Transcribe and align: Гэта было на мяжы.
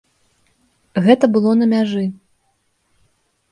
Гэта 1.09 1.29
было 1.37 1.53
на 1.61 1.65
мяжы. 1.75 2.05